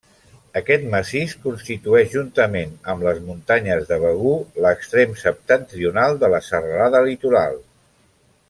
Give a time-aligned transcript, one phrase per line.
[0.59, 4.33] Aquest massís constitueix, juntament amb les muntanyes de Begur,
[4.67, 7.63] l'extrem septentrional de la Serralada Litoral.